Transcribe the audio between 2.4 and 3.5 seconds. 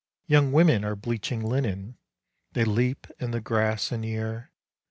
They leap in the